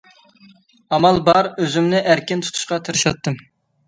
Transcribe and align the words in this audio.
ئامال 0.95 1.19
بار 1.27 1.49
ئۆزۈمنى 1.63 1.99
ئەركىن 2.13 2.41
تۇتۇشقا 2.47 2.81
تىرىشاتتىم. 2.89 3.39